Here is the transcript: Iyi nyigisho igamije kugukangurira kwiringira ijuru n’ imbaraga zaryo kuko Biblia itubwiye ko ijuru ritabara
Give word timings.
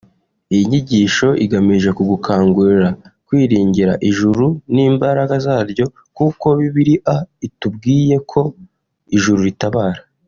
Iyi 0.53 0.63
nyigisho 0.69 1.27
igamije 1.45 1.89
kugukangurira 1.97 2.89
kwiringira 3.25 3.93
ijuru 4.09 4.45
n’ 4.73 4.75
imbaraga 4.89 5.33
zaryo 5.45 5.85
kuko 6.17 6.45
Biblia 6.59 7.15
itubwiye 7.47 8.15
ko 8.31 8.41
ijuru 9.17 9.41
ritabara 9.49 10.01